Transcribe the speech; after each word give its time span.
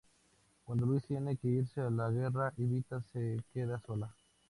Cuando 0.65 0.87
Luis 0.87 1.05
tiene 1.05 1.37
que 1.37 1.47
irse 1.47 1.79
a 1.79 1.91
la 1.91 2.09
guerra, 2.09 2.51
Evita 2.57 3.03
se 3.13 3.39
queda 3.53 3.79
sola. 3.85 4.11